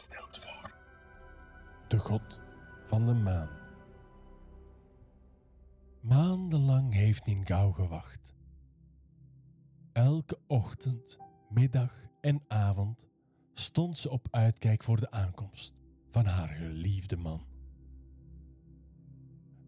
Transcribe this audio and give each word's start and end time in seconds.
stelt 0.00 0.38
voor 0.38 0.76
de 1.88 1.98
god 1.98 2.40
van 2.86 3.06
de 3.06 3.12
maan. 3.12 3.48
Maandenlang 6.00 6.94
heeft 6.94 7.26
Ningao 7.26 7.72
gewacht. 7.72 8.34
Elke 9.92 10.38
ochtend, 10.46 11.18
middag 11.48 11.94
en 12.20 12.44
avond 12.48 13.06
stond 13.54 13.98
ze 13.98 14.10
op 14.10 14.26
uitkijk 14.30 14.82
voor 14.82 15.00
de 15.00 15.10
aankomst 15.10 15.74
van 16.10 16.24
haar 16.24 16.48
geliefde 16.48 17.16
man. 17.16 17.46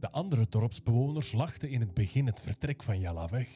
De 0.01 0.11
andere 0.11 0.47
dorpsbewoners 0.49 1.33
lachten 1.33 1.69
in 1.69 1.81
het 1.81 1.95
begin 1.95 2.27
het 2.27 2.41
vertrek 2.41 2.83
van 2.83 3.01
Jalla 3.01 3.29
weg. 3.29 3.49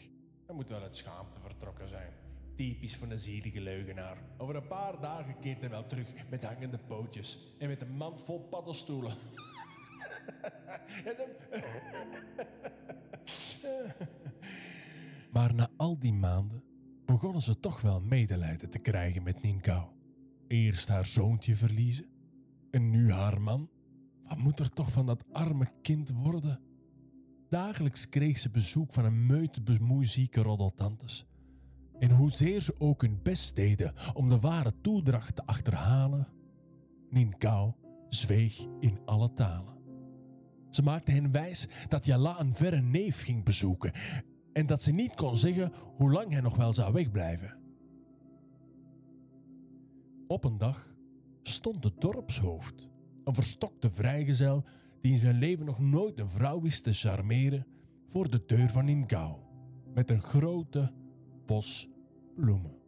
Hij 0.47 0.55
moet 0.55 0.69
wel 0.69 0.83
uit 0.83 0.97
schaamte 0.97 1.41
vertrokken 1.41 1.89
zijn. 1.89 2.26
Typisch 2.57 2.97
van 2.97 3.11
een 3.11 3.19
zielige 3.19 3.61
leugenaar. 3.61 4.17
Over 4.37 4.57
een 4.57 4.67
paar 4.67 5.01
dagen 5.01 5.39
keert 5.41 5.61
hij 5.61 5.71
wel 5.71 5.87
terug 5.87 6.29
met 6.31 6.45
hangende 6.45 6.79
pootjes 6.79 7.39
en 7.59 7.69
met 7.69 7.81
een 7.81 7.97
mand 7.97 8.23
vol 8.23 8.41
paddenstoelen. 8.41 9.13
Maar 15.33 15.55
na 15.55 15.69
al 15.77 15.99
die 15.99 16.13
maanden 16.13 16.63
begonnen 17.07 17.43
ze 17.43 17.61
toch 17.61 17.81
wel 17.81 18.01
medelijden 18.01 18.71
te 18.71 18.79
krijgen 18.79 19.23
met 19.23 19.43
Ninkau. 19.43 19.89
Eerst 20.49 20.89
haar 20.89 21.07
zoontje 21.07 21.57
verliezen 21.57 22.07
en 22.71 22.91
nu 22.91 23.13
haar 23.13 23.41
man. 23.41 23.71
Wat 24.23 24.39
moet 24.39 24.59
er 24.59 24.71
toch 24.71 24.93
van 24.93 25.07
dat 25.07 25.25
arme 25.33 25.69
kind 25.83 26.11
worden? 26.11 26.61
Dagelijks 27.49 28.09
kreeg 28.09 28.39
ze 28.39 28.51
bezoek 28.51 28.93
van 28.93 29.05
een 29.05 29.27
meute 29.27 29.63
bemoeizieke 29.63 30.43
roddeltantes. 30.43 31.27
En 31.99 32.11
hoezeer 32.11 32.61
ze 32.61 32.75
ook 32.79 33.03
hun 33.03 33.21
best 33.23 33.57
deden 33.57 33.95
om 34.15 34.29
de 34.29 34.39
ware 34.39 34.73
toedracht 34.81 35.37
te 35.37 35.47
achterhalen, 35.47 36.29
Ninkau 37.11 37.73
zweeg 38.09 38.67
in 38.81 38.99
alle 39.05 39.33
talen. 39.33 39.75
Ze 40.71 40.83
maakte 40.83 41.13
hen 41.13 41.33
wijs 41.33 41.67
dat 41.89 42.05
Jala 42.05 42.41
een 42.41 42.55
verre 42.55 42.81
neef 42.81 43.23
ging 43.23 43.45
bezoeken 43.45 43.93
en 44.53 44.67
dat 44.67 44.83
ze 44.83 44.91
niet 44.91 45.15
kon 45.15 45.37
zeggen 45.37 45.73
hoe 45.97 46.11
lang 46.11 46.33
hij 46.33 46.41
nog 46.41 46.57
wel 46.57 46.73
zou 46.73 46.93
wegblijven. 46.93 47.59
Op 50.27 50.45
een 50.45 50.59
dag 50.59 50.95
stond 51.43 51.83
de 51.83 51.93
dorpshoofd, 51.99 52.91
een 53.25 53.35
verstokte 53.35 53.91
vrijgezel 53.91 54.65
die 55.01 55.13
in 55.13 55.19
zijn 55.19 55.39
leven 55.39 55.67
nog 55.67 55.79
nooit 55.79 56.19
een 56.19 56.31
vrouw 56.31 56.61
wist 56.61 56.85
te 56.85 56.93
charmeren, 56.93 57.67
voor 58.09 58.31
de 58.31 58.43
deur 58.47 58.71
van 58.71 58.89
Ingao 58.89 59.47
met 59.95 60.11
een 60.11 60.23
grote 60.23 60.93
bos 61.47 61.89
bloemen. 62.35 62.79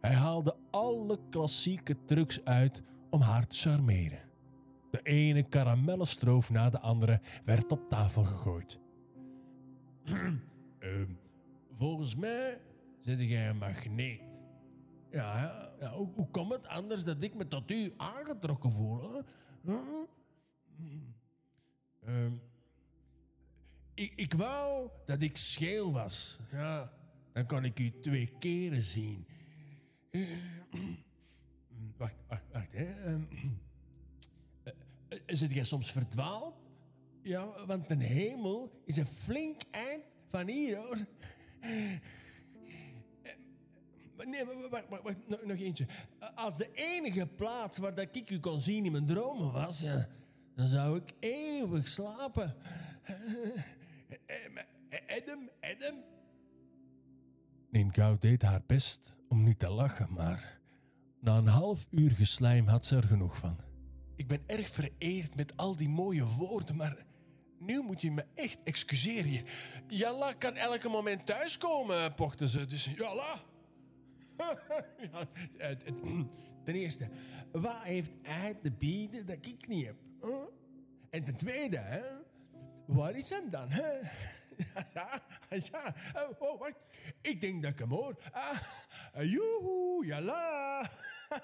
Hij 0.00 0.14
haalde 0.14 0.56
alle 0.70 1.18
klassieke 1.30 2.04
trucs 2.04 2.44
uit 2.44 2.82
om 3.10 3.20
haar 3.20 3.46
te 3.46 3.56
charmeren. 3.56 4.30
De 4.90 5.02
ene 5.02 5.42
karamellenstroof 5.42 6.50
na 6.50 6.70
de 6.70 6.80
andere 6.80 7.20
werd 7.44 7.72
op 7.72 7.88
tafel 7.88 8.24
gegooid. 8.24 8.78
Ehm, 10.78 11.12
volgens 11.76 12.14
mij 12.14 12.60
zit 13.00 13.20
jij 13.20 13.48
een 13.48 13.58
magneet. 13.58 14.44
Ja, 15.10 15.72
ja, 15.80 15.92
hoe, 15.92 16.30
komt 16.30 16.52
het 16.52 16.66
anders 16.66 17.04
dat 17.04 17.22
ik 17.22 17.34
me 17.34 17.48
tot 17.48 17.70
u 17.70 17.92
aangetrokken 17.96 18.72
voel? 18.72 19.22
Huh? 19.62 19.74
Ehm, 22.04 22.32
ik, 24.10 24.34
wou 24.34 24.90
dat 25.06 25.20
ik 25.20 25.36
scheel 25.36 25.92
was. 25.92 26.38
Ja, 26.50 26.92
dan 27.32 27.46
kan 27.46 27.64
ik 27.64 27.78
u 27.78 28.00
twee 28.00 28.32
keren 28.38 28.82
zien. 28.82 29.26
Wacht, 31.96 32.14
wacht, 32.28 32.42
wacht. 32.52 32.72
Hè. 32.72 32.84
Ehm, 32.84 33.22
eh, 34.62 34.72
eh, 35.08 35.18
zit 35.26 35.52
jij 35.52 35.64
soms 35.64 35.92
verdwaald? 35.92 36.70
Ja, 37.22 37.66
want 37.66 37.88
de 37.88 38.04
hemel 38.04 38.82
is 38.84 38.96
een 38.96 39.06
flink 39.06 39.62
eind 39.70 40.02
van 40.28 40.48
hier, 40.48 40.76
hoor. 40.76 40.98
Eh, 41.60 41.92
Nee, 44.26 44.44
wacht, 44.70 44.88
wacht, 44.88 45.44
nog 45.46 45.58
eentje. 45.58 45.86
Als 46.34 46.56
de 46.56 46.70
enige 46.74 47.26
plaats 47.26 47.78
waar 47.78 47.94
dat 47.94 48.08
ik 48.12 48.30
u 48.30 48.40
kon 48.40 48.60
zien 48.60 48.84
in 48.84 48.92
mijn 48.92 49.06
dromen 49.06 49.52
was, 49.52 49.80
ja, 49.80 50.08
dan 50.54 50.68
zou 50.68 50.96
ik 50.96 51.12
eeuwig 51.20 51.88
slapen. 51.88 52.56
Adam, 55.06 55.50
Adam. 55.60 55.94
Ninkau 57.70 58.16
deed 58.18 58.42
haar 58.42 58.62
best 58.66 59.14
om 59.28 59.42
niet 59.42 59.58
te 59.58 59.68
lachen, 59.68 60.12
maar 60.12 60.60
na 61.20 61.36
een 61.36 61.46
half 61.46 61.86
uur 61.90 62.10
geslijm 62.10 62.66
had 62.66 62.86
ze 62.86 62.96
er 62.96 63.02
genoeg 63.02 63.36
van. 63.36 63.56
Ik 64.16 64.26
ben 64.26 64.42
erg 64.46 64.68
vereerd 64.68 65.36
met 65.36 65.56
al 65.56 65.76
die 65.76 65.88
mooie 65.88 66.24
woorden, 66.24 66.76
maar 66.76 66.96
nu 67.58 67.80
moet 67.80 68.00
je 68.00 68.10
me 68.10 68.24
echt 68.34 68.62
excuseren. 68.62 69.44
Jalla 69.88 70.32
kan 70.32 70.56
elke 70.56 70.88
moment 70.88 71.26
thuiskomen, 71.26 72.14
pochte 72.14 72.48
ze. 72.48 72.66
Dus 72.66 72.84
Jalla. 72.84 73.40
Ten 76.64 76.74
eerste, 76.74 77.08
wat 77.52 77.82
heeft 77.82 78.16
hij 78.22 78.54
te 78.54 78.70
bieden 78.70 79.26
dat 79.26 79.46
ik 79.46 79.68
niet 79.68 79.86
heb? 79.86 79.96
En 81.10 81.24
ten 81.24 81.36
tweede, 81.36 81.78
hè, 81.78 82.00
waar 82.94 83.16
is 83.16 83.30
hem 83.30 83.50
dan? 83.50 83.70
Hè? 83.70 83.90
Ja, 84.94 85.20
ja. 85.48 85.94
Oh, 86.14 86.40
oh. 86.40 86.68
Ik 87.20 87.40
denk 87.40 87.62
dat 87.62 87.72
ik 87.72 87.78
hem 87.78 87.88
hoor. 87.88 88.16
Ah, 88.32 88.58
joehoe, 89.12 90.06
jala. 90.06 90.88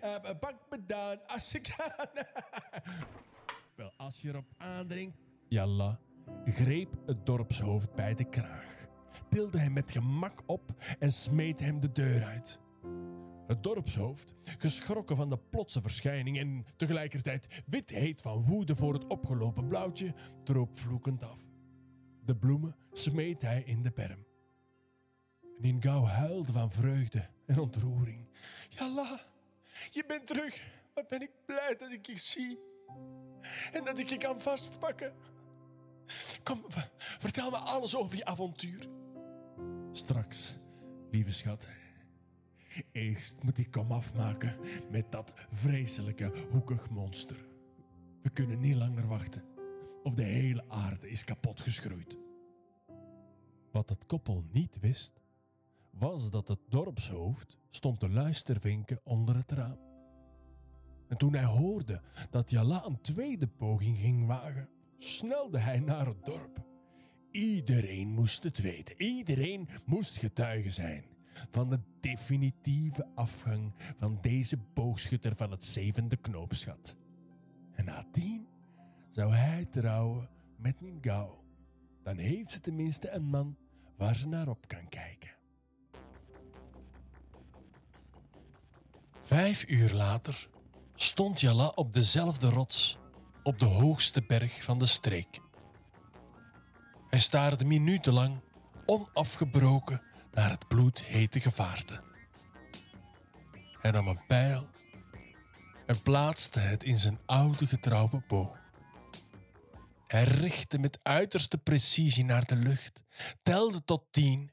Eh, 0.00 0.38
Pak 0.40 0.54
me 0.70 0.86
dan, 0.86 1.26
als 1.26 1.54
ik. 1.54 1.74
Wel, 3.76 3.92
als 3.96 4.20
je 4.20 4.28
erop 4.28 4.46
aandringt... 4.58 5.16
Jalla 5.48 5.98
greep 6.44 6.96
het 7.06 7.26
dorpshoofd 7.26 7.94
bij 7.94 8.14
de 8.14 8.24
kraag, 8.24 8.86
tilde 9.28 9.58
hem 9.58 9.72
met 9.72 9.90
gemak 9.90 10.42
op 10.46 10.72
en 10.98 11.12
smeet 11.12 11.60
hem 11.60 11.80
de 11.80 11.92
deur 11.92 12.24
uit. 12.24 12.60
Het 13.52 13.62
dorpshoofd, 13.62 14.34
geschrokken 14.58 15.16
van 15.16 15.28
de 15.28 15.38
plotse 15.38 15.80
verschijning 15.80 16.38
en 16.38 16.64
tegelijkertijd 16.76 17.62
wit 17.66 17.90
heet 17.90 18.20
van 18.20 18.44
woede 18.44 18.76
voor 18.76 18.92
het 18.92 19.06
opgelopen 19.06 19.68
blauwtje, 19.68 20.14
droop 20.44 20.76
vloekend 20.76 21.22
af. 21.22 21.40
De 22.24 22.36
bloemen 22.36 22.76
smeet 22.92 23.42
hij 23.42 23.62
in 23.62 23.82
de 23.82 23.90
berm. 23.90 24.26
Ningao 25.58 26.04
huilde 26.04 26.52
van 26.52 26.70
vreugde 26.70 27.28
en 27.46 27.58
ontroering. 27.58 28.28
Jalla, 28.68 29.20
je 29.90 30.04
bent 30.06 30.26
terug. 30.26 30.62
Wat 30.94 31.08
ben 31.08 31.22
ik 31.22 31.30
blij 31.46 31.76
dat 31.78 31.92
ik 31.92 32.06
je 32.06 32.18
zie. 32.18 32.58
En 33.72 33.84
dat 33.84 33.98
ik 33.98 34.06
je 34.06 34.16
kan 34.16 34.40
vastpakken. 34.40 35.14
Kom, 36.42 36.64
vertel 36.96 37.50
me 37.50 37.56
alles 37.56 37.96
over 37.96 38.16
je 38.16 38.24
avontuur. 38.24 38.86
Straks, 39.92 40.54
lieve 41.10 41.32
schat. 41.32 41.66
Eerst 42.92 43.42
moet 43.42 43.58
ik 43.58 43.70
kom 43.70 43.92
afmaken 43.92 44.56
met 44.90 45.12
dat 45.12 45.34
vreselijke 45.52 46.46
hoekig 46.50 46.90
monster. 46.90 47.46
We 48.22 48.30
kunnen 48.30 48.60
niet 48.60 48.74
langer 48.74 49.06
wachten. 49.06 49.44
Of 50.02 50.14
de 50.14 50.22
hele 50.22 50.64
aarde 50.68 51.10
is 51.10 51.24
kapot 51.24 51.60
geschroeid. 51.60 52.18
Wat 53.72 53.88
het 53.88 54.06
koppel 54.06 54.44
niet 54.52 54.80
wist, 54.80 55.20
was 55.90 56.30
dat 56.30 56.48
het 56.48 56.60
dorpshoofd 56.68 57.58
stond 57.70 58.00
te 58.00 58.08
luistervinken 58.08 59.00
onder 59.04 59.36
het 59.36 59.52
raam. 59.52 59.78
En 61.08 61.16
toen 61.16 61.34
hij 61.34 61.44
hoorde 61.44 62.02
dat 62.30 62.50
Jala 62.50 62.84
een 62.84 63.00
tweede 63.00 63.48
poging 63.48 63.98
ging 63.98 64.26
wagen, 64.26 64.68
snelde 64.98 65.58
hij 65.58 65.80
naar 65.80 66.06
het 66.06 66.24
dorp. 66.24 66.66
Iedereen 67.30 68.08
moest 68.08 68.42
het 68.42 68.60
weten, 68.60 69.02
iedereen 69.02 69.68
moest 69.86 70.16
getuige 70.16 70.70
zijn 70.70 71.11
van 71.50 71.70
de 71.70 71.80
definitieve 72.00 73.06
afgang 73.14 73.72
van 73.98 74.18
deze 74.20 74.58
boogschutter 74.74 75.36
van 75.36 75.50
het 75.50 75.64
zevende 75.64 76.16
knoopsgat. 76.16 76.96
En 77.74 77.84
nadien 77.84 78.46
zou 79.10 79.32
hij 79.34 79.66
trouwen 79.70 80.28
met 80.56 80.80
Ningao. 80.80 81.44
Dan 82.02 82.16
heeft 82.16 82.52
ze 82.52 82.60
tenminste 82.60 83.10
een 83.10 83.24
man 83.24 83.56
waar 83.96 84.16
ze 84.16 84.28
naar 84.28 84.48
op 84.48 84.68
kan 84.68 84.88
kijken. 84.88 85.30
Vijf 89.22 89.68
uur 89.68 89.92
later 89.92 90.48
stond 90.94 91.40
Jala 91.40 91.66
op 91.66 91.92
dezelfde 91.92 92.48
rots, 92.48 92.98
op 93.42 93.58
de 93.58 93.64
hoogste 93.64 94.22
berg 94.26 94.62
van 94.62 94.78
de 94.78 94.86
streek. 94.86 95.40
Hij 97.08 97.18
staarde 97.18 97.64
minutenlang, 97.64 98.40
onafgebroken, 98.86 100.02
naar 100.32 100.50
het 100.50 100.68
bloedhete 100.68 101.40
gevaarte. 101.40 102.00
Hij 103.78 103.90
nam 103.90 104.08
een 104.08 104.26
pijl 104.26 104.68
en 105.86 106.02
plaatste 106.02 106.58
het 106.58 106.84
in 106.84 106.98
zijn 106.98 107.18
oude 107.26 107.66
getrouwe 107.66 108.22
boog. 108.28 108.60
Hij 110.06 110.24
richtte 110.24 110.78
met 110.78 110.98
uiterste 111.02 111.58
precisie 111.58 112.24
naar 112.24 112.44
de 112.44 112.56
lucht, 112.56 113.02
telde 113.42 113.84
tot 113.84 114.02
tien 114.10 114.50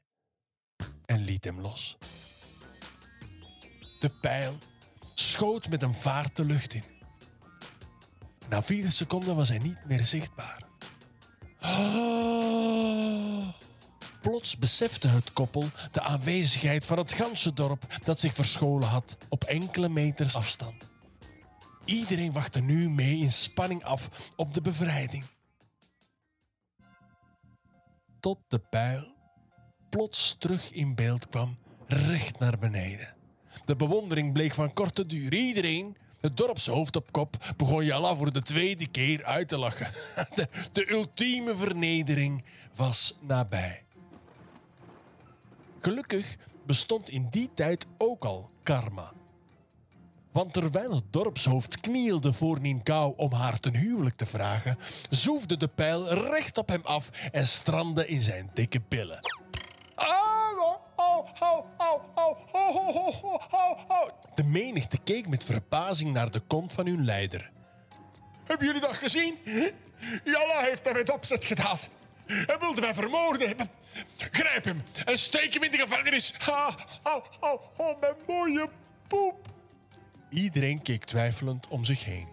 en 1.06 1.24
liet 1.24 1.44
hem 1.44 1.60
los. 1.60 1.98
De 3.98 4.10
pijl 4.20 4.58
schoot 5.14 5.68
met 5.68 5.82
een 5.82 5.94
vaart 5.94 6.36
de 6.36 6.44
lucht 6.44 6.74
in. 6.74 6.84
Na 8.48 8.62
vier 8.62 8.90
seconden 8.90 9.36
was 9.36 9.48
hij 9.48 9.58
niet 9.58 9.84
meer 9.86 10.04
zichtbaar. 10.04 10.62
Oh. 11.60 12.59
Plots 14.20 14.58
besefte 14.58 15.08
het 15.08 15.32
koppel 15.32 15.64
de 15.90 16.00
aanwezigheid 16.00 16.86
van 16.86 16.98
het 16.98 17.12
ganse 17.12 17.52
dorp 17.52 17.86
dat 18.04 18.20
zich 18.20 18.34
verscholen 18.34 18.88
had 18.88 19.16
op 19.28 19.44
enkele 19.44 19.88
meters 19.88 20.36
afstand. 20.36 20.90
Iedereen 21.84 22.32
wachtte 22.32 22.60
nu 22.60 22.90
mee 22.90 23.18
in 23.18 23.32
spanning 23.32 23.84
af 23.84 24.30
op 24.36 24.54
de 24.54 24.60
bevrijding. 24.60 25.24
Tot 28.20 28.38
de 28.48 28.58
pijl 28.58 29.18
plots 29.90 30.36
terug 30.38 30.70
in 30.70 30.94
beeld 30.94 31.28
kwam, 31.28 31.58
recht 31.86 32.38
naar 32.38 32.58
beneden. 32.58 33.14
De 33.64 33.76
bewondering 33.76 34.32
bleek 34.32 34.54
van 34.54 34.72
korte 34.72 35.06
duur. 35.06 35.34
Iedereen, 35.34 35.96
het 36.20 36.36
dorpshoofd 36.36 36.96
op 36.96 37.12
kop, 37.12 37.54
begon 37.56 37.84
Jalla 37.84 38.16
voor 38.16 38.32
de 38.32 38.42
tweede 38.42 38.88
keer 38.88 39.24
uit 39.24 39.48
te 39.48 39.58
lachen. 39.58 39.90
De, 40.34 40.48
de 40.72 40.90
ultieme 40.90 41.54
vernedering 41.54 42.44
was 42.74 43.18
nabij. 43.20 43.84
Gelukkig 45.80 46.36
bestond 46.66 47.10
in 47.10 47.26
die 47.30 47.50
tijd 47.54 47.86
ook 47.98 48.24
al 48.24 48.50
karma. 48.62 49.12
Want 50.32 50.52
terwijl 50.52 50.94
het 50.94 51.12
dorpshoofd 51.12 51.80
knielde 51.80 52.32
voor 52.32 52.60
Ninkau 52.60 53.12
om 53.16 53.32
haar 53.32 53.60
ten 53.60 53.76
huwelijk 53.76 54.16
te 54.16 54.26
vragen, 54.26 54.78
zoefde 55.10 55.56
de 55.56 55.68
pijl 55.68 56.08
recht 56.08 56.58
op 56.58 56.68
hem 56.68 56.80
af 56.84 57.10
en 57.32 57.46
strandde 57.46 58.06
in 58.06 58.20
zijn 58.20 58.50
dikke 58.54 58.80
billen. 58.88 59.18
De 64.34 64.44
menigte 64.44 64.98
keek 65.04 65.28
met 65.28 65.44
verbazing 65.44 66.12
naar 66.12 66.30
de 66.30 66.40
kont 66.40 66.72
van 66.72 66.86
hun 66.86 67.04
leider. 67.04 67.50
Hebben 68.44 68.66
jullie 68.66 68.80
dat 68.82 68.92
gezien? 68.92 69.38
Jalla 70.24 70.60
heeft 70.60 70.84
dat 70.84 70.94
met 70.94 71.12
opzet 71.12 71.44
gedaan. 71.44 71.78
Hij 72.26 72.58
wilde 72.58 72.80
mij 72.80 72.94
vermoorden. 72.94 73.70
Grijp 74.16 74.64
hem 74.64 74.82
en 75.04 75.18
steek 75.18 75.54
hem 75.54 75.62
in 75.62 75.70
de 75.70 75.78
gevangenis. 75.78 76.34
Ha, 76.38 76.74
ha, 77.02 77.22
ha, 77.40 77.58
ha, 77.76 77.96
mijn 78.00 78.14
mooie 78.26 78.70
poep. 79.06 79.48
Iedereen 80.30 80.82
keek 80.82 81.04
twijfelend 81.04 81.68
om 81.68 81.84
zich 81.84 82.04
heen. 82.04 82.28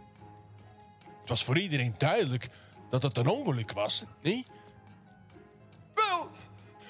Het 1.19 1.29
was 1.29 1.43
voor 1.43 1.57
iedereen 1.57 1.95
duidelijk 1.97 2.47
dat 2.89 3.03
het 3.03 3.17
een 3.17 3.27
ongeluk 3.27 3.71
was, 3.71 4.03
niet? 4.21 4.47
Wel, 5.95 6.29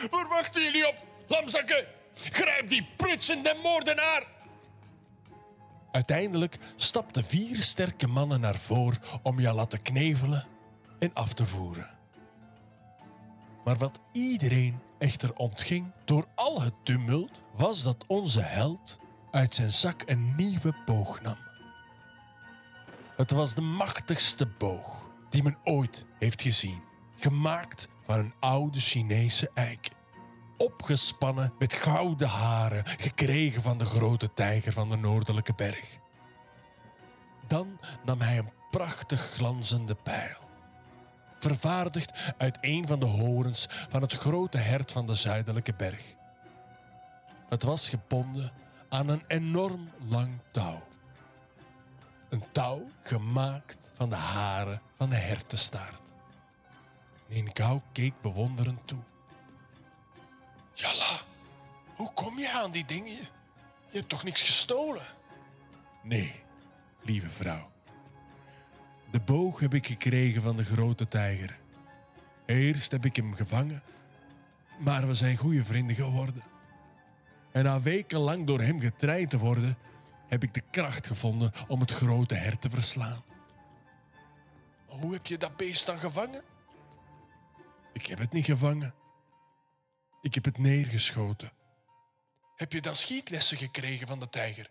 waar 0.10 0.28
wachten 0.28 0.64
jullie 0.64 0.88
op, 0.88 0.96
lamzakken? 1.28 1.86
Grijp 2.14 2.70
die 2.70 2.88
prutsende 2.96 3.56
moordenaar! 3.64 4.28
Uiteindelijk 5.92 6.58
stapten 6.76 7.26
vier 7.26 7.62
sterke 7.62 8.08
mannen 8.08 8.40
naar 8.40 8.58
voren 8.58 9.02
om 9.24 9.40
Jalla 9.40 9.66
te 9.66 9.78
knevelen 9.78 10.48
en 11.00 11.14
af 11.14 11.34
te 11.34 11.46
voeren. 11.46 11.97
Maar 13.68 13.78
wat 13.78 14.00
iedereen 14.12 14.80
echter 14.98 15.34
ontging 15.36 15.94
door 16.06 16.28
al 16.36 16.62
het 16.62 16.74
tumult, 16.84 17.44
was 17.56 17.84
dat 17.84 18.06
onze 18.08 18.42
held 18.42 19.00
uit 19.32 19.56
zijn 19.56 19.72
zak 19.72 20.04
een 20.06 20.36
nieuwe 20.36 20.74
boog 20.86 21.22
nam. 21.22 21.38
Het 23.16 23.32
was 23.32 23.56
de 23.56 23.62
machtigste 23.62 24.48
boog 24.48 25.10
die 25.30 25.44
men 25.44 25.58
ooit 25.64 26.06
heeft 26.20 26.42
gezien, 26.42 26.84
gemaakt 27.16 27.88
van 28.04 28.20
een 28.20 28.34
oude 28.40 28.80
Chinese 28.80 29.52
eik. 29.54 29.90
Opgespannen 30.58 31.54
met 31.60 31.74
gouden 31.74 32.28
haren, 32.28 32.88
gekregen 32.88 33.62
van 33.62 33.78
de 33.78 33.86
grote 33.86 34.34
tijger 34.34 34.72
van 34.72 34.90
de 34.90 34.98
Noordelijke 34.98 35.54
Berg. 35.54 35.98
Dan 37.48 37.80
nam 38.06 38.22
hij 38.22 38.38
een 38.38 38.52
prachtig 38.70 39.22
glanzende 39.22 39.96
pijl 39.96 40.47
vervaardigd 41.40 42.34
uit 42.38 42.58
een 42.62 42.88
van 42.88 43.00
de 43.00 43.06
horens 43.06 43.68
van 43.70 44.02
het 44.02 44.14
grote 44.14 44.58
hert 44.58 44.92
van 44.92 45.06
de 45.08 45.16
zuidelijke 45.16 45.74
berg. 45.74 46.16
Het 47.48 47.64
was 47.64 47.90
gebonden 47.90 48.52
aan 48.90 49.08
een 49.08 49.24
enorm 49.28 49.90
lang 50.08 50.40
touw. 50.52 50.84
Een 52.30 52.44
touw 52.52 52.88
gemaakt 53.02 53.92
van 53.94 54.10
de 54.10 54.16
haren 54.16 54.82
van 54.98 55.10
de 55.10 55.16
hertenstaart. 55.16 56.02
Ninkau 57.28 57.82
keek 57.92 58.22
bewonderend 58.22 58.88
toe. 58.88 59.04
Jalla, 60.74 61.20
hoe 61.96 62.14
kom 62.14 62.40
je 62.40 62.52
aan 62.52 62.72
die 62.72 62.86
dingen? 62.86 63.28
Je 63.90 63.98
hebt 63.98 64.10
toch 64.10 64.24
niks 64.24 64.42
gestolen? 64.42 65.06
Nee, 66.04 66.44
lieve 67.02 67.30
vrouw. 67.30 67.70
De 69.18 69.24
boog 69.24 69.60
heb 69.60 69.74
ik 69.74 69.88
gekregen 69.88 70.42
van 70.42 70.58
de 70.58 70.66
grote 70.66 71.08
tijger. 71.08 71.60
Eerst 72.46 72.92
heb 72.92 73.06
ik 73.06 73.16
hem 73.16 73.34
gevangen, 73.34 73.84
maar 74.80 75.08
we 75.08 75.14
zijn 75.14 75.38
goede 75.38 75.66
vrienden 75.66 75.96
geworden. 75.96 76.44
En 77.52 77.64
na 77.64 77.82
wekenlang 77.82 78.48
door 78.48 78.62
hem 78.62 78.80
getraind 78.80 79.30
te 79.30 79.38
worden, 79.38 79.78
heb 80.28 80.44
ik 80.44 80.54
de 80.54 80.62
kracht 80.72 81.08
gevonden 81.08 81.52
om 81.68 81.80
het 81.80 81.92
grote 81.92 82.36
hert 82.36 82.62
te 82.62 82.70
verslaan. 82.70 83.24
Hoe 84.86 85.14
heb 85.14 85.26
je 85.26 85.38
dat 85.38 85.58
beest 85.58 85.86
dan 85.86 85.98
gevangen? 86.00 86.44
Ik 87.94 88.06
heb 88.06 88.20
het 88.20 88.32
niet 88.32 88.46
gevangen. 88.46 88.94
Ik 90.22 90.34
heb 90.34 90.46
het 90.46 90.58
neergeschoten. 90.58 91.52
Heb 92.56 92.74
je 92.74 92.82
dan 92.82 92.96
schietlessen 92.96 93.58
gekregen 93.58 94.08
van 94.08 94.20
de 94.20 94.30
tijger? 94.30 94.70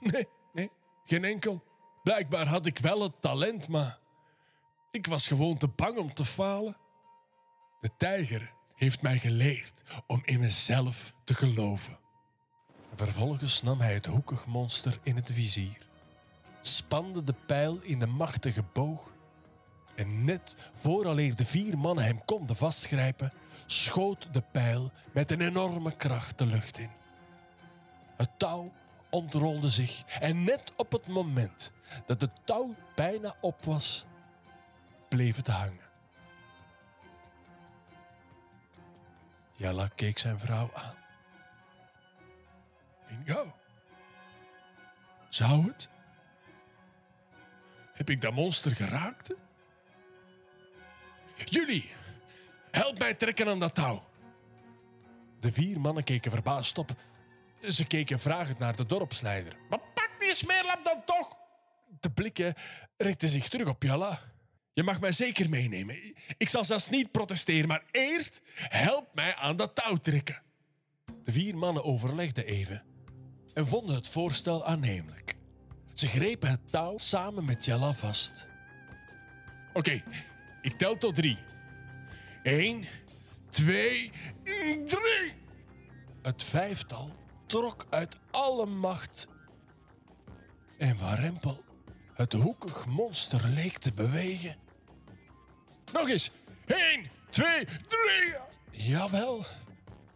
Nee, 0.00 0.28
nee, 0.52 0.70
geen 1.04 1.24
enkel. 1.24 1.65
Blijkbaar 2.06 2.46
had 2.46 2.66
ik 2.66 2.78
wel 2.78 3.02
het 3.02 3.20
talent, 3.20 3.68
maar 3.68 3.98
ik 4.90 5.06
was 5.06 5.26
gewoon 5.26 5.56
te 5.56 5.68
bang 5.68 5.98
om 5.98 6.14
te 6.14 6.24
falen. 6.24 6.76
De 7.80 7.90
tijger 7.96 8.52
heeft 8.74 9.02
mij 9.02 9.18
geleerd 9.18 9.82
om 10.06 10.22
in 10.24 10.40
mezelf 10.40 11.12
te 11.24 11.34
geloven. 11.34 11.98
Vervolgens 12.94 13.62
nam 13.62 13.80
hij 13.80 13.94
het 13.94 14.06
hoekig 14.06 14.46
monster 14.46 14.98
in 15.02 15.16
het 15.16 15.30
vizier, 15.32 15.78
spande 16.60 17.24
de 17.24 17.34
pijl 17.46 17.80
in 17.82 17.98
de 17.98 18.06
machtige 18.06 18.64
boog 18.72 19.12
en 19.94 20.24
net 20.24 20.56
vooraleer 20.72 21.34
de 21.34 21.46
vier 21.46 21.78
mannen 21.78 22.04
hem 22.04 22.24
konden 22.24 22.56
vastgrijpen, 22.56 23.32
schoot 23.66 24.32
de 24.32 24.42
pijl 24.52 24.92
met 25.12 25.30
een 25.30 25.40
enorme 25.40 25.96
kracht 25.96 26.38
de 26.38 26.46
lucht 26.46 26.78
in. 26.78 26.90
Het 28.16 28.38
touw 28.38 28.72
ontrolde 29.10 29.68
zich 29.68 30.02
en 30.20 30.44
net 30.44 30.72
op 30.76 30.92
het 30.92 31.06
moment 31.06 31.72
dat 32.06 32.20
het 32.20 32.30
touw 32.44 32.74
bijna 32.94 33.34
op 33.40 33.64
was, 33.64 34.04
bleef 35.08 35.36
het 35.36 35.46
hangen. 35.46 35.84
Jalla 39.56 39.88
keek 39.94 40.18
zijn 40.18 40.38
vrouw 40.38 40.70
aan. 40.74 40.94
Bingo. 43.08 43.52
Zou 45.28 45.66
het? 45.66 45.88
Heb 47.92 48.10
ik 48.10 48.20
dat 48.20 48.32
monster 48.32 48.76
geraakt? 48.76 49.30
Jullie, 51.44 51.90
help 52.70 52.98
mij 52.98 53.14
trekken 53.14 53.48
aan 53.48 53.60
dat 53.60 53.74
touw. 53.74 54.04
De 55.40 55.52
vier 55.52 55.80
mannen 55.80 56.04
keken 56.04 56.30
verbaasd 56.30 56.78
op. 56.78 56.94
Ze 57.60 57.86
keken 57.86 58.20
vragend 58.20 58.58
naar 58.58 58.76
de 58.76 58.86
dorpsleider. 58.86 59.56
Maar 59.68 59.80
pak 59.94 60.10
die 60.18 60.34
smeerlap 60.34 60.80
dan 60.84 61.02
toch! 61.04 61.36
De 62.00 62.10
blikken 62.10 62.54
richtten 62.96 63.28
zich 63.28 63.48
terug 63.48 63.68
op 63.68 63.82
Jalla. 63.82 64.20
Je 64.72 64.82
mag 64.82 65.00
mij 65.00 65.12
zeker 65.12 65.48
meenemen. 65.48 66.14
Ik 66.36 66.48
zal 66.48 66.64
zelfs 66.64 66.88
niet 66.88 67.10
protesteren, 67.10 67.68
maar 67.68 67.82
eerst 67.90 68.42
help 68.54 69.14
mij 69.14 69.34
aan 69.34 69.56
dat 69.56 69.74
touw 69.74 69.96
trekken. 69.96 70.42
De 71.22 71.32
vier 71.32 71.56
mannen 71.56 71.84
overlegden 71.84 72.46
even 72.46 72.84
en 73.54 73.66
vonden 73.66 73.94
het 73.94 74.08
voorstel 74.08 74.64
aannemelijk. 74.64 75.34
Ze 75.92 76.06
grepen 76.06 76.50
het 76.50 76.70
touw 76.70 76.98
samen 76.98 77.44
met 77.44 77.64
Jalla 77.64 77.92
vast. 77.92 78.46
Oké, 79.72 80.02
ik 80.62 80.78
tel 80.78 80.96
tot 80.96 81.14
drie. 81.14 81.38
Eén, 82.42 82.86
twee, 83.48 84.10
drie. 84.86 85.34
Het 86.22 86.44
vijftal 86.44 87.16
trok 87.46 87.86
uit 87.90 88.18
alle 88.30 88.66
macht. 88.66 89.26
En 90.78 90.98
warempel 90.98 91.64
het 92.14 92.32
hoekig 92.32 92.86
monster 92.86 93.48
leek 93.48 93.78
te 93.78 93.92
bewegen. 93.94 94.56
Nog 95.92 96.08
eens. 96.08 96.30
1, 96.66 97.06
2, 97.26 97.64
3. 97.64 98.34
Jawel. 98.70 99.44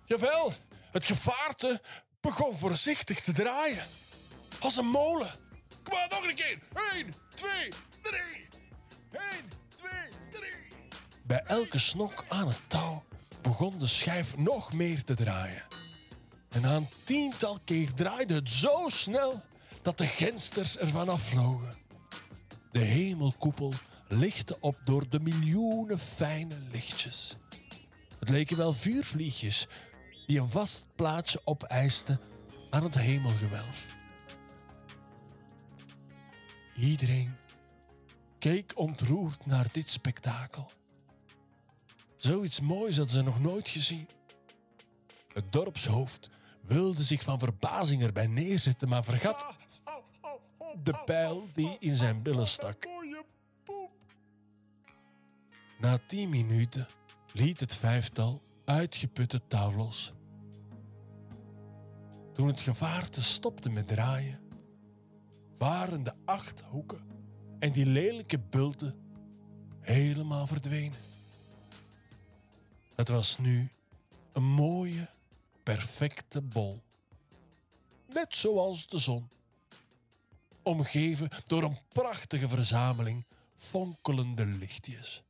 Jawel. 0.05 0.53
Het 0.93 1.07
gevaarte 1.07 1.81
begon 2.21 2.59
voorzichtig 2.59 3.21
te 3.21 3.33
draaien. 3.33 3.85
Als 4.61 4.77
een 4.77 4.87
molen. 4.87 5.31
Kom 5.83 5.95
maar, 5.95 6.09
nog 6.11 6.23
een 6.23 6.35
keer. 6.35 6.59
1, 6.93 7.15
2, 7.35 7.69
3. 8.03 8.21
1, 9.11 9.31
2, 9.77 9.91
3. 10.31 10.51
Bij 11.23 11.43
elke 11.47 11.79
snok 11.79 12.25
aan 12.29 12.49
het 12.49 12.61
touw 12.67 13.05
begon 13.43 13.79
de 13.79 13.87
schijf 13.87 14.37
nog 14.37 14.73
meer 14.73 15.05
te 15.05 15.15
draaien. 15.15 15.63
En 16.51 16.61
na 16.61 16.77
een 16.77 16.89
tiental 17.05 17.59
keer 17.65 17.95
draaide 17.95 18.35
het 18.35 18.51
zo 18.51 18.89
snel 18.89 19.43
dat 19.83 19.99
de 19.99 20.07
gensters 20.07 20.77
ervan 20.77 21.09
afvlogen. 21.09 21.75
De 22.71 22.79
hemelkoepel 22.79 23.73
lichtte 24.09 24.57
op 24.61 24.81
door 24.85 25.09
de 25.09 25.21
miljoenen 25.21 25.99
fijne 25.99 26.59
lichtjes. 26.71 27.37
Het 28.19 28.29
leken 28.29 28.57
wel 28.57 28.75
vuurvliegjes 28.75 29.67
die 30.27 30.41
een 30.41 30.49
vast 30.49 30.87
plaatsje 30.95 31.41
opeisten 31.45 32.21
aan 32.71 32.83
het 32.83 32.95
hemelgewelf. 32.95 33.87
Iedereen 36.75 37.37
keek 38.39 38.73
ontroerd 38.75 39.47
naar 39.47 39.69
dit 39.73 39.89
spektakel. 39.89 40.71
Zoiets 42.17 42.61
moois 42.61 42.97
hadden 42.97 43.15
ze 43.15 43.23
nog 43.23 43.41
nooit 43.41 43.69
gezien. 43.69 44.09
Het 45.33 45.53
dorpshoofd 45.53 46.31
wilde 46.73 47.03
zich 47.03 47.23
van 47.23 47.39
verbazing 47.39 48.03
erbij 48.03 48.27
neerzetten, 48.27 48.89
maar 48.89 49.05
vergat 49.05 49.47
de 50.83 51.03
pijl 51.05 51.49
die 51.55 51.77
in 51.79 51.95
zijn 51.95 52.23
billen 52.23 52.47
stak. 52.47 52.89
Na 55.79 55.99
tien 56.07 56.29
minuten 56.29 56.87
liet 57.33 57.61
het 57.61 57.77
vijftal 57.77 58.41
uitgeputte 58.65 59.47
touw 59.47 59.73
los. 59.73 60.13
Toen 62.33 62.47
het 62.47 62.61
gevaarte 62.61 63.23
stopte 63.23 63.71
met 63.71 63.89
draaien, 63.89 64.41
waren 65.57 66.03
de 66.03 66.13
acht 66.25 66.61
hoeken 66.61 67.01
en 67.59 67.73
die 67.73 67.87
lelijke 67.87 68.39
bulten 68.39 68.95
helemaal 69.81 70.47
verdwenen. 70.47 70.99
Het 72.95 73.09
was 73.09 73.39
nu 73.39 73.69
een 74.33 74.45
mooie, 74.45 75.09
perfecte 75.77 76.43
bol. 76.43 76.83
Net 78.07 78.37
zoals 78.37 78.87
de 78.87 78.99
zon. 78.99 79.31
Omgeven 80.63 81.29
door 81.45 81.63
een 81.63 81.79
prachtige 81.89 82.49
verzameling 82.49 83.27
fonkelende 83.55 84.45
lichtjes. 84.45 85.23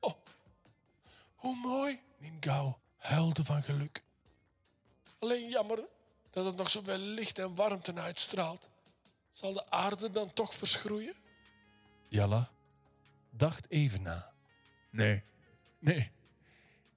Oh, 0.00 0.14
hoe 1.34 1.56
mooi! 1.56 2.00
Ningao 2.18 2.78
huilde 2.96 3.44
van 3.44 3.62
geluk. 3.62 4.02
Alleen 5.18 5.48
jammer 5.48 5.84
dat 6.30 6.44
het 6.44 6.56
nog 6.56 6.70
zoveel 6.70 6.98
licht 6.98 7.38
en 7.38 7.54
warmte 7.54 7.94
uitstraalt. 7.94 8.70
Zal 9.30 9.52
de 9.52 9.70
aarde 9.70 10.10
dan 10.10 10.32
toch 10.32 10.54
verschroeien? 10.54 11.14
Jalla 12.08 12.50
dacht 13.30 13.70
even 13.70 14.02
na. 14.02 14.32
Nee, 14.90 15.22
nee, 15.78 16.10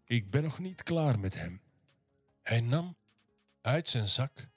ik 0.06 0.30
ben 0.30 0.44
nog 0.44 0.60
niet 0.60 0.84
klaar 0.84 1.20
met 1.20 1.34
hem. 1.34 1.66
Hij 2.48 2.62
nam 2.62 2.98
uit 3.62 3.90
zijn 3.90 4.10
zak 4.10 4.50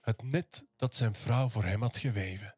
het 0.00 0.22
net 0.22 0.66
dat 0.76 0.96
zijn 0.96 1.14
vrouw 1.14 1.48
voor 1.48 1.64
hem 1.64 1.82
had 1.82 1.98
geweven. 1.98 2.56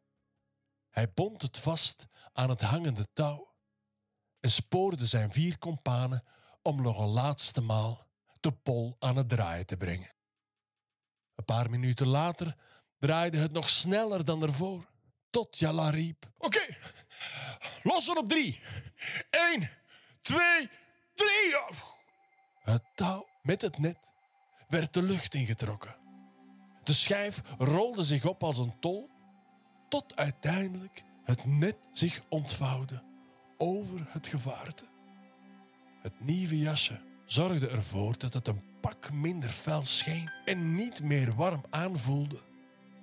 Hij 0.89 1.13
bond 1.13 1.41
het 1.41 1.59
vast 1.59 2.07
aan 2.33 2.49
het 2.49 2.61
hangende 2.61 3.07
touw 3.13 3.53
en 4.39 4.49
spoorde 4.49 5.05
zijn 5.05 5.31
vier 5.31 5.57
kompanen 5.57 6.23
om 6.61 6.81
nog 6.81 6.99
een 6.99 7.09
laatste 7.09 7.61
maal 7.61 8.07
de 8.39 8.51
pol 8.51 8.95
aan 8.99 9.15
het 9.15 9.29
draaien 9.29 9.65
te 9.65 9.77
brengen. 9.77 10.13
Een 11.35 11.45
paar 11.45 11.69
minuten 11.69 12.07
later 12.07 12.55
draaide 12.99 13.37
het 13.37 13.51
nog 13.51 13.69
sneller 13.69 14.25
dan 14.25 14.43
ervoor, 14.43 14.89
tot 15.29 15.57
Jalla 15.59 15.89
riep: 15.89 16.31
Oké, 16.37 16.77
lossen 17.83 18.17
op 18.17 18.29
drie. 18.29 18.61
Eén, 19.29 19.69
twee, 20.21 20.69
drie. 21.13 21.55
Het 22.63 22.83
touw 22.95 23.27
met 23.41 23.61
het 23.61 23.77
net 23.77 24.14
werd 24.67 24.93
de 24.93 25.03
lucht 25.03 25.33
ingetrokken. 25.33 25.95
De 26.83 26.93
schijf 26.93 27.41
rolde 27.57 28.03
zich 28.03 28.25
op 28.25 28.43
als 28.43 28.57
een 28.57 28.79
tol, 28.79 29.09
tot 29.89 30.15
uiteindelijk 30.15 31.03
het 31.23 31.45
net 31.45 31.77
zich 31.91 32.21
ontvouwde 32.29 33.03
over 33.57 34.05
het 34.07 34.27
gevaarte. 34.27 34.85
Het 36.01 36.19
nieuwe 36.19 36.59
jasje 36.59 36.99
zorgde 37.25 37.67
ervoor 37.67 38.17
dat 38.17 38.33
het 38.33 38.47
een 38.47 38.61
pak 38.81 39.11
minder 39.11 39.49
fel 39.49 39.81
scheen 39.81 40.31
en 40.45 40.75
niet 40.75 41.03
meer 41.03 41.35
warm 41.35 41.63
aanvoelde. 41.69 42.39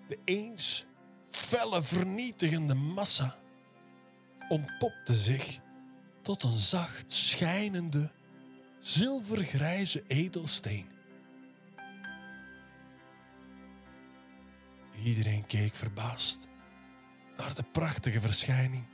De 0.08 0.18
eens 0.24 0.86
felle 1.28 1.82
vernietigende 1.82 2.74
massa 2.74 3.36
ontpopte 4.48 5.14
zich 5.14 5.60
tot 6.22 6.42
een 6.42 6.58
zacht 6.58 7.12
schijnende 7.12 8.10
zilvergrijze 8.78 10.02
edelsteen. 10.06 10.91
Iedereen 15.04 15.46
keek 15.46 15.74
verbaasd 15.74 16.46
naar 17.36 17.54
de 17.54 17.62
prachtige 17.62 18.20
verschijning. 18.20 18.86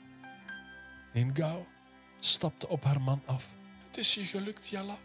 Ningao 1.12 1.67
stapte 2.17 2.69
op 2.69 2.85
haar 2.85 3.00
man 3.00 3.23
af. 3.26 3.57
Het 3.87 3.97
is 3.97 4.14
je 4.14 4.23
gelukt, 4.23 4.69
Jalla. 4.69 4.97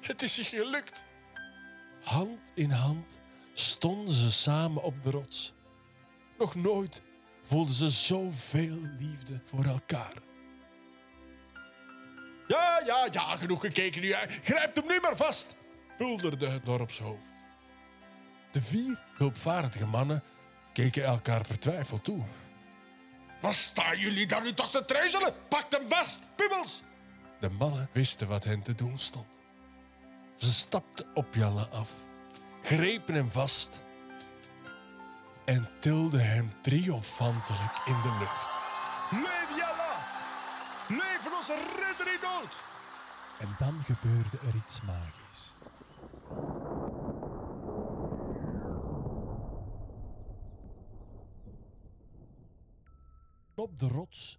Het 0.00 0.22
is 0.22 0.36
je 0.36 0.42
gelukt. 0.42 1.04
Hand 2.02 2.52
in 2.54 2.70
hand 2.70 3.20
stonden 3.52 4.14
ze 4.14 4.32
samen 4.32 4.82
op 4.82 5.02
de 5.02 5.10
rots. 5.10 5.54
Nog 6.38 6.54
nooit 6.54 7.02
voelden 7.42 7.74
ze 7.74 7.88
zoveel 7.88 8.78
liefde 8.98 9.40
voor 9.44 9.64
elkaar. 9.64 10.14
Ja, 12.46 12.82
ja, 12.86 13.08
ja, 13.10 13.36
genoeg 13.36 13.60
gekeken 13.60 14.00
nu. 14.00 14.14
Grijp 14.26 14.76
hem 14.76 14.86
nu 14.86 15.00
maar 15.00 15.16
vast, 15.16 15.56
bulderde 15.98 16.48
het 16.48 16.64
dorpshoofd. 16.64 17.44
De 18.52 18.62
vier 18.62 19.00
hulpvaardige 19.14 19.86
mannen 19.86 20.22
keken 20.72 21.04
elkaar 21.04 21.46
vertwijfeld 21.46 22.04
toe. 22.04 22.24
Wat 23.40 23.54
staan 23.54 23.98
jullie 23.98 24.26
daar 24.26 24.42
nu 24.42 24.54
toch 24.54 24.70
te 24.70 24.84
treuzelen? 24.84 25.34
Pak 25.48 25.66
hem 25.68 25.88
vast, 25.88 26.22
pummels! 26.36 26.82
De 27.40 27.48
mannen 27.50 27.88
wisten 27.92 28.28
wat 28.28 28.44
hen 28.44 28.62
te 28.62 28.74
doen 28.74 28.98
stond. 28.98 29.40
Ze 30.34 30.52
stapten 30.52 31.06
op 31.14 31.34
Jalla 31.34 31.66
af, 31.72 31.90
grepen 32.62 33.14
hem 33.14 33.30
vast 33.30 33.82
en 35.44 35.68
tilden 35.80 36.26
hem 36.26 36.52
triomfantelijk 36.60 37.80
in 37.84 38.02
de 38.02 38.16
lucht. 38.18 38.58
Leef 39.10 39.58
Jalla! 39.58 40.06
Leef 40.88 41.36
onze 41.36 41.54
ridder 41.54 42.12
in 42.14 42.20
nood! 42.22 42.62
En 43.38 43.56
dan 43.58 43.82
gebeurde 43.84 44.38
er 44.46 44.54
iets 44.54 44.80
magisch. 44.80 45.21
Op 53.62 53.78
de 53.78 53.88
rots, 53.88 54.38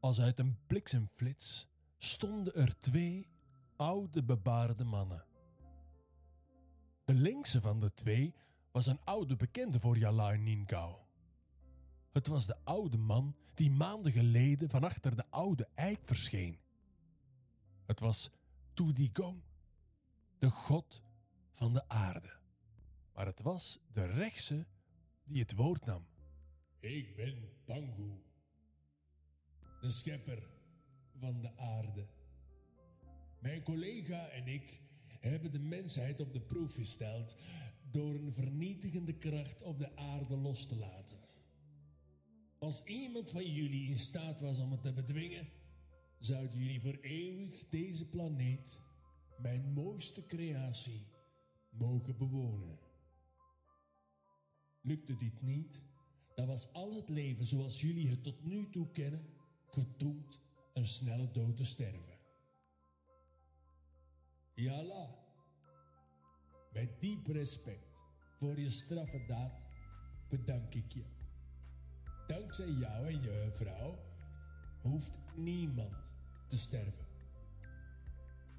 als 0.00 0.20
uit 0.20 0.38
een 0.38 0.58
bliksemflits, 0.66 1.68
stonden 1.98 2.54
er 2.54 2.78
twee 2.78 3.28
oude 3.76 4.24
bebaarde 4.24 4.84
mannen. 4.84 5.24
De 7.04 7.14
linkse 7.14 7.60
van 7.60 7.80
de 7.80 7.94
twee 7.94 8.34
was 8.70 8.86
een 8.86 9.00
oude 9.04 9.36
bekende 9.36 9.80
voor 9.80 9.98
Jala 9.98 10.32
en 10.32 10.42
Ningao. 10.42 11.06
Het 12.12 12.26
was 12.26 12.46
de 12.46 12.56
oude 12.64 12.96
man 12.96 13.36
die 13.54 13.70
maanden 13.70 14.12
geleden 14.12 14.68
van 14.70 14.84
achter 14.84 15.16
de 15.16 15.24
oude 15.30 15.68
eik 15.74 16.00
verscheen. 16.04 16.58
Het 17.86 18.00
was 18.00 18.30
Tudigong, 18.74 19.42
de 20.38 20.50
god 20.50 21.02
van 21.54 21.72
de 21.72 21.88
aarde. 21.88 22.32
Maar 23.14 23.26
het 23.26 23.42
was 23.42 23.78
de 23.92 24.06
rechtse 24.06 24.66
die 25.24 25.40
het 25.40 25.54
woord 25.54 25.84
nam. 25.84 26.06
Ik 26.80 27.16
ben 27.16 27.48
Pangu, 27.64 28.26
de 29.88 29.94
schepper 29.94 30.48
van 31.18 31.40
de 31.40 31.56
aarde. 31.56 32.06
Mijn 33.40 33.62
collega 33.62 34.28
en 34.28 34.46
ik 34.46 34.80
hebben 35.20 35.50
de 35.50 35.58
mensheid 35.58 36.20
op 36.20 36.32
de 36.32 36.40
proef 36.40 36.74
gesteld 36.74 37.36
door 37.90 38.14
een 38.14 38.32
vernietigende 38.32 39.12
kracht 39.12 39.62
op 39.62 39.78
de 39.78 39.96
aarde 39.96 40.36
los 40.36 40.66
te 40.66 40.76
laten. 40.76 41.16
Als 42.58 42.84
iemand 42.84 43.30
van 43.30 43.52
jullie 43.52 43.90
in 43.90 43.98
staat 43.98 44.40
was 44.40 44.58
om 44.58 44.70
het 44.70 44.82
te 44.82 44.92
bedwingen, 44.92 45.48
zouden 46.18 46.58
jullie 46.58 46.80
voor 46.80 46.98
eeuwig 47.00 47.68
deze 47.68 48.08
planeet, 48.08 48.80
mijn 49.38 49.72
mooiste 49.72 50.26
creatie, 50.26 51.06
mogen 51.70 52.16
bewonen. 52.16 52.78
Lukte 54.82 55.16
dit 55.16 55.42
niet, 55.42 55.84
dan 56.34 56.46
was 56.46 56.72
al 56.72 56.94
het 56.94 57.08
leven 57.08 57.44
zoals 57.44 57.80
jullie 57.80 58.08
het 58.08 58.22
tot 58.22 58.44
nu 58.44 58.70
toe 58.70 58.90
kennen, 58.90 59.36
gedoemd 59.68 60.40
een 60.72 60.86
snelle 60.86 61.30
dood 61.30 61.56
te 61.56 61.64
sterven. 61.64 62.18
Yalla, 64.54 65.18
met 66.72 67.00
diep 67.00 67.26
respect 67.26 68.02
voor 68.38 68.58
je 68.58 68.70
straffe 68.70 69.24
daad 69.26 69.66
bedank 70.28 70.74
ik 70.74 70.92
je. 70.92 71.04
Dankzij 72.26 72.70
jou 72.70 73.06
en 73.06 73.22
je 73.22 73.50
vrouw 73.52 73.98
hoeft 74.82 75.18
niemand 75.36 76.14
te 76.46 76.58
sterven. 76.58 77.06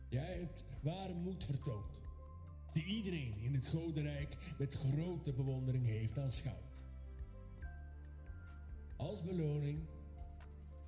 Jij 0.09 0.37
hebt 0.37 0.65
ware 0.81 1.13
moed 1.13 1.45
vertoond, 1.45 2.01
die 2.73 2.85
iedereen 2.85 3.37
in 3.37 3.53
het 3.53 3.67
Godenrijk 3.67 4.55
met 4.57 4.73
grote 4.73 5.33
bewondering 5.33 5.85
heeft 5.85 6.17
aanschouwd. 6.17 6.81
Als 8.97 9.23
beloning 9.23 9.87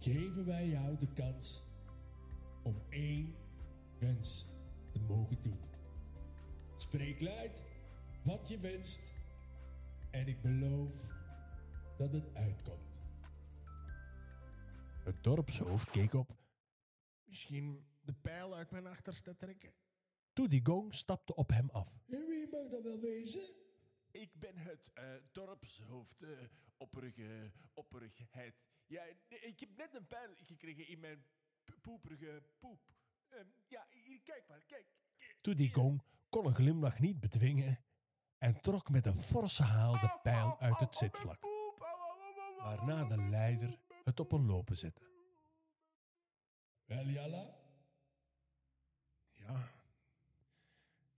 geven 0.01 0.45
wij 0.45 0.67
jou 0.67 0.97
de 0.97 1.13
kans 1.13 1.61
om 2.63 2.81
één 2.89 3.35
wens 3.99 4.47
te 4.89 4.99
mogen 4.99 5.41
doen. 5.41 5.59
Spreek 6.77 7.21
luid 7.21 7.63
wat 8.23 8.47
je 8.47 8.59
wenst 8.59 9.13
en 10.11 10.27
ik 10.27 10.41
beloof 10.41 11.13
dat 11.97 12.13
het 12.13 12.35
uitkomt. 12.35 12.99
Het 15.03 15.23
dorpshoofd 15.23 15.89
keek 15.89 16.13
op. 16.13 16.37
Misschien 17.23 17.85
de 18.01 18.13
pijl 18.13 18.55
uit 18.55 18.71
mijn 18.71 18.87
achterste 18.87 19.35
trekken. 19.35 19.73
Toedigong 20.33 20.95
stapte 20.95 21.35
op 21.35 21.49
hem 21.49 21.69
af. 21.69 22.03
En 22.07 22.27
wie 22.27 22.47
mag 22.51 22.69
dat 22.69 22.83
wel 22.83 22.99
wezen? 22.99 23.53
Ik 24.11 24.39
ben 24.39 24.57
het 24.57 24.89
eh, 24.93 25.03
dorpshoofd, 25.31 26.21
eh, 26.21 26.29
opperige, 26.77 27.51
opperigheid. 27.73 28.55
Ja, 28.91 29.03
ik 29.27 29.59
heb 29.59 29.69
net 29.77 29.95
een 29.95 30.07
pijl 30.07 30.29
gekregen 30.35 30.87
in 30.87 30.99
mijn 30.99 31.25
poeperige 31.81 32.43
poep. 32.59 32.79
Ehm, 33.29 33.45
ja, 33.67 33.87
hier, 33.89 34.21
kijk 34.21 34.47
maar, 34.47 34.63
kijk. 34.67 34.85
Toedigong 35.41 36.03
kon 36.29 36.45
een 36.45 36.55
glimlach 36.55 36.99
niet 36.99 37.19
bedwingen 37.19 37.79
en 38.37 38.61
trok 38.61 38.89
met 38.89 39.05
een 39.05 39.15
forse 39.15 39.63
haal 39.63 39.91
de 39.91 40.19
pijl 40.23 40.59
uit 40.59 40.79
het 40.79 40.95
zitvlak, 40.95 41.41
waarna 42.57 43.05
de 43.05 43.17
leider 43.29 43.79
het 44.03 44.19
op 44.19 44.31
een 44.31 44.45
lopen 44.45 44.77
zette. 44.77 45.01
Wel, 46.85 47.05
Jalla, 47.05 47.55
Ja, 49.31 49.71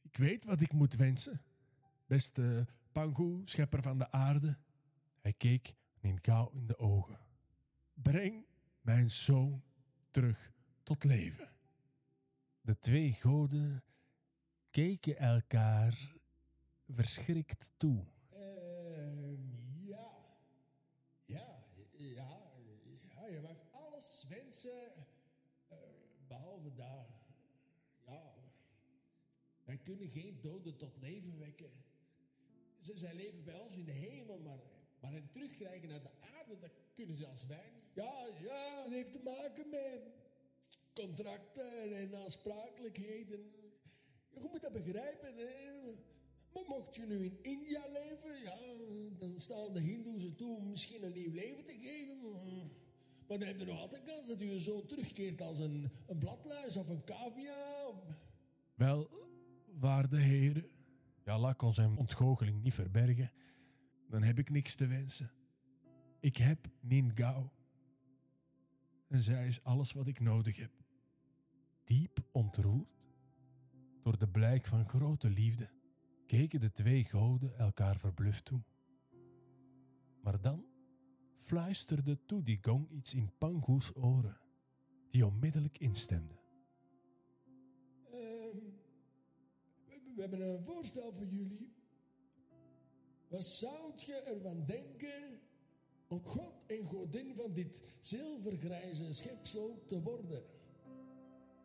ik 0.02 0.18
weet 0.18 0.46
wat 0.46 0.62
ik 0.62 0.72
moet 0.72 0.96
wensen. 0.96 1.42
Beste 2.06 2.68
Pangu, 2.92 3.42
schepper 3.46 3.82
van 3.82 3.98
de 3.98 4.12
aarde. 4.12 4.58
Hij 5.22 5.34
keek 5.34 5.76
Ninkau 6.00 6.54
in 6.54 6.68
de 6.68 6.78
ogen. 6.78 7.33
Breng 7.94 8.46
mijn 8.82 9.12
zoon 9.12 9.64
terug 10.12 10.52
tot 10.84 11.04
leven. 11.04 11.52
De 12.62 12.80
twee 12.80 13.14
goden 13.14 13.84
keken 14.70 15.18
elkaar 15.18 16.16
verschrikt 16.88 17.72
toe. 17.78 18.06
Ehm, 18.30 19.86
ja. 19.86 20.12
Ja, 21.26 21.64
ja, 21.92 22.52
ja, 23.16 23.28
je 23.28 23.40
mag 23.42 23.58
alles 23.72 24.26
wensen, 24.30 24.92
eh, 25.68 25.78
behalve 26.28 26.74
daar. 26.74 27.10
Ja, 28.06 28.34
wij 29.64 29.78
kunnen 29.78 30.10
geen 30.10 30.42
doden 30.42 30.78
tot 30.78 30.98
leven 30.98 31.40
wekken. 31.40 31.72
Zij 32.82 33.16
leven 33.16 33.44
bij 33.44 33.60
ons 33.60 33.76
in 33.76 33.86
de 33.86 33.92
hemel, 33.92 34.40
maar, 34.40 34.60
maar 35.00 35.12
hen 35.12 35.30
terugkrijgen 35.30 35.90
naar 35.90 36.02
de 36.02 36.22
aarde, 36.22 36.58
dat 36.58 36.72
kunnen 36.94 37.16
zelfs 37.16 37.46
wij 37.46 37.72
niet. 37.74 37.83
Ja, 37.94 38.14
ja, 38.42 38.84
het 38.84 38.94
heeft 38.94 39.12
te 39.12 39.20
maken 39.24 39.70
met 39.70 40.02
contracten 40.94 41.96
en 41.96 42.16
aansprakelijkheden. 42.16 43.52
Je 44.30 44.48
moet 44.52 44.62
dat 44.62 44.72
begrijpen, 44.72 45.36
hè. 45.38 45.52
Mocht 46.68 46.96
je 46.96 47.06
nu 47.06 47.26
in 47.26 47.38
India 47.42 47.82
leven, 47.88 48.42
ja, 48.44 48.58
dan 49.20 49.40
staan 49.40 49.74
de 49.74 49.80
Hindoes 49.80 50.24
er 50.24 50.36
toe 50.36 50.56
om 50.58 50.70
misschien 50.70 51.04
een 51.04 51.14
nieuw 51.14 51.32
leven 51.32 51.66
te 51.66 51.74
geven. 51.80 52.22
Maar 53.28 53.40
dan 53.40 53.48
heb 53.48 53.60
je 53.60 53.66
nog 53.66 53.80
altijd 53.80 54.04
kans 54.04 54.28
dat 54.28 54.40
je 54.40 54.60
zoon 54.60 54.86
terugkeert 54.86 55.42
als 55.42 55.60
een, 55.60 55.90
een 56.08 56.18
bladluis 56.18 56.78
of 56.78 56.90
een 56.90 57.04
cavia. 57.04 57.88
Of... 57.88 57.96
Wel, 58.76 59.10
waarde 59.80 60.18
heren, 60.18 60.70
Jalla 61.24 61.54
kon 61.54 61.74
zijn 61.74 61.98
ontgoocheling 61.98 62.64
niet 62.64 62.74
verbergen, 62.74 63.32
dan 64.10 64.24
heb 64.24 64.40
ik 64.40 64.50
niks 64.50 64.76
te 64.76 64.88
wensen. 64.88 65.32
Ik 66.20 66.38
heb 66.38 66.68
Ningao. 66.80 67.52
En 69.14 69.22
zij 69.22 69.48
is 69.48 69.64
alles 69.64 69.92
wat 69.92 70.08
ik 70.08 70.20
nodig 70.20 70.56
heb. 70.56 70.72
Diep 71.84 72.24
ontroerd 72.32 73.08
door 74.02 74.18
de 74.18 74.28
blijk 74.28 74.66
van 74.66 74.90
grote 74.90 75.30
liefde, 75.30 75.70
keken 76.26 76.60
de 76.60 76.72
twee 76.72 77.04
goden 77.04 77.58
elkaar 77.58 78.00
verbluft 78.00 78.46
toe. 78.46 78.62
Maar 80.22 80.42
dan 80.42 80.66
fluisterde 81.36 82.26
Toedigong 82.26 82.90
iets 82.90 83.14
in 83.14 83.38
Pangoes 83.38 83.96
oren, 83.96 84.40
die 85.12 85.26
onmiddellijk 85.26 85.78
instemde. 85.78 86.40
We, 88.10 88.72
we 90.16 90.22
hebben 90.22 90.42
een 90.42 90.64
voorstel 90.64 91.14
voor 91.14 91.28
jullie. 91.28 91.74
Wat 93.28 93.46
zou 93.46 93.94
je 93.96 94.22
ervan 94.26 94.66
denken 94.66 95.40
om 96.14 96.24
God 96.24 96.54
en 96.68 96.86
godin 96.86 97.36
van 97.36 97.54
dit 97.54 97.82
zilvergrijze 98.00 99.14
schepsel 99.14 99.84
te 99.88 100.02
worden? 100.02 100.44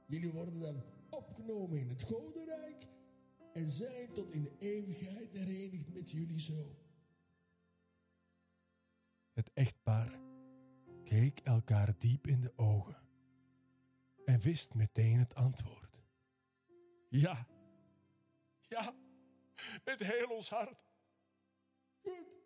Jullie 0.07 0.33
worden 0.33 0.61
dan 0.61 0.83
opgenomen 1.11 1.79
in 1.79 1.89
het 1.89 2.03
godenrijk 2.03 2.89
en 3.53 3.69
zijn 3.69 4.13
tot 4.13 4.33
in 4.33 4.43
de 4.43 4.57
eeuwigheid 4.59 5.33
herenigd 5.33 5.93
met 5.93 6.11
jullie 6.11 6.41
zoon. 6.41 6.77
Het 9.33 9.51
echtpaar 9.55 10.21
keek 11.05 11.41
elkaar 11.41 11.99
diep 11.99 12.27
in 12.27 12.41
de 12.41 12.53
ogen 12.57 13.03
en 14.25 14.41
wist 14.41 14.75
meteen 14.75 15.19
het 15.19 15.35
antwoord. 15.35 16.03
Ja, 17.09 17.47
ja, 18.69 18.95
met 19.85 20.01
heel 20.01 20.29
ons 20.29 20.51
hart. 20.51 20.87
Goed. 22.03 22.39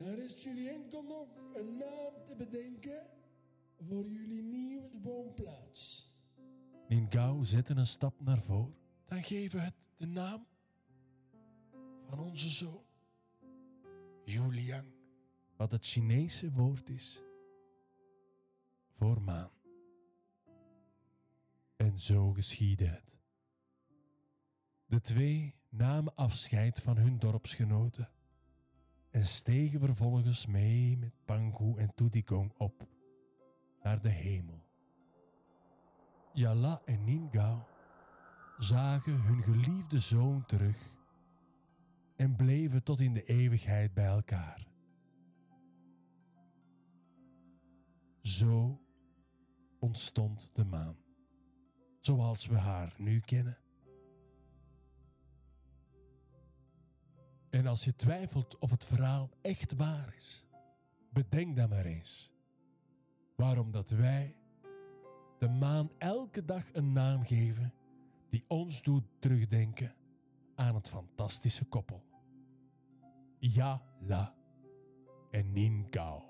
Dan 0.00 0.14
rest 0.14 0.42
jullie 0.42 0.70
enkel 0.70 1.02
nog 1.02 1.28
een 1.54 1.76
naam 1.76 2.24
te 2.24 2.34
bedenken 2.36 3.06
voor 3.88 4.08
jullie 4.08 4.42
nieuwe 4.42 5.00
woonplaats. 5.02 6.10
Ningao 6.88 7.44
zette 7.44 7.74
een 7.74 7.86
stap 7.86 8.20
naar 8.20 8.42
voren. 8.42 8.74
Dan 9.04 9.22
geven 9.22 9.58
we 9.58 9.64
het 9.64 9.88
de 9.96 10.06
naam 10.06 10.46
van 12.06 12.18
onze 12.18 12.48
zoon, 12.48 12.84
Julian, 14.24 14.92
wat 15.56 15.70
het 15.70 15.86
Chinese 15.86 16.52
woord 16.52 16.88
is 16.88 17.22
voor 18.96 19.22
maan. 19.22 19.50
En 21.76 21.98
zo 21.98 22.32
geschiedde 22.32 22.86
het. 22.86 23.18
De 24.86 25.00
twee 25.00 25.54
namen 25.68 26.14
afscheid 26.14 26.80
van 26.80 26.96
hun 26.96 27.18
dorpsgenoten 27.18 28.10
en 29.10 29.26
stegen 29.26 29.80
vervolgens 29.80 30.46
mee 30.46 30.98
met 30.98 31.12
Pangu 31.24 31.76
en 31.76 31.94
Tudigong 31.94 32.52
op 32.56 32.88
naar 33.82 34.00
de 34.00 34.08
hemel. 34.08 34.68
Yala 36.32 36.82
en 36.84 37.04
Ningao 37.04 37.66
zagen 38.58 39.20
hun 39.20 39.42
geliefde 39.42 39.98
zoon 39.98 40.46
terug 40.46 40.94
en 42.16 42.36
bleven 42.36 42.82
tot 42.82 43.00
in 43.00 43.14
de 43.14 43.24
eeuwigheid 43.24 43.94
bij 43.94 44.06
elkaar. 44.06 44.68
Zo 48.20 48.80
ontstond 49.78 50.50
de 50.54 50.64
maan, 50.64 50.96
zoals 51.98 52.46
we 52.46 52.58
haar 52.58 52.94
nu 52.98 53.20
kennen. 53.20 53.59
En 57.50 57.66
als 57.66 57.84
je 57.84 57.96
twijfelt 57.96 58.58
of 58.58 58.70
het 58.70 58.84
verhaal 58.84 59.30
echt 59.40 59.76
waar 59.76 60.14
is, 60.16 60.46
bedenk 61.12 61.56
dan 61.56 61.68
maar 61.68 61.84
eens 61.84 62.32
waarom 63.36 63.70
dat 63.70 63.90
wij 63.90 64.36
de 65.38 65.48
maan 65.48 65.90
elke 65.98 66.44
dag 66.44 66.64
een 66.72 66.92
naam 66.92 67.24
geven 67.24 67.72
die 68.30 68.44
ons 68.48 68.82
doet 68.82 69.04
terugdenken 69.18 69.94
aan 70.54 70.74
het 70.74 70.88
fantastische 70.88 71.64
koppel. 71.64 72.02
Ja, 73.38 73.82
la 74.00 74.34
en 75.30 75.52
Nin 75.52 75.86
Gao. 75.90 76.22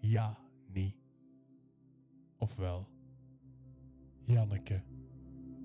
Ja, 0.00 0.38
ni. 0.66 0.96
Ofwel, 2.38 2.88
Janneke 4.24 4.82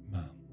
Maan. 0.09 0.44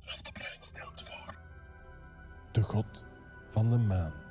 Raf 0.00 0.22
de 0.22 0.32
Bruin 0.32 0.62
stelt 0.62 1.02
voor. 1.02 1.40
De 2.52 2.62
god 2.62 3.04
van 3.50 3.70
de 3.70 3.76
maan. 3.78 4.23